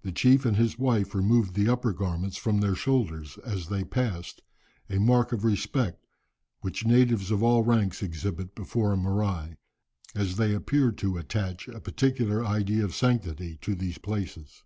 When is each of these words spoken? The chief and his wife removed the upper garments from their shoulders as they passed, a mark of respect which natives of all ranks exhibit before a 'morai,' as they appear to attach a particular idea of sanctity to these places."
The 0.00 0.12
chief 0.12 0.46
and 0.46 0.56
his 0.56 0.78
wife 0.78 1.14
removed 1.14 1.52
the 1.52 1.68
upper 1.68 1.92
garments 1.92 2.38
from 2.38 2.60
their 2.62 2.74
shoulders 2.74 3.36
as 3.44 3.68
they 3.68 3.84
passed, 3.84 4.40
a 4.88 4.98
mark 4.98 5.30
of 5.30 5.44
respect 5.44 6.06
which 6.62 6.86
natives 6.86 7.30
of 7.30 7.42
all 7.42 7.62
ranks 7.62 8.02
exhibit 8.02 8.54
before 8.54 8.94
a 8.94 8.96
'morai,' 8.96 9.58
as 10.14 10.36
they 10.36 10.54
appear 10.54 10.90
to 10.92 11.18
attach 11.18 11.68
a 11.68 11.80
particular 11.82 12.42
idea 12.42 12.82
of 12.82 12.94
sanctity 12.94 13.58
to 13.60 13.74
these 13.74 13.98
places." 13.98 14.64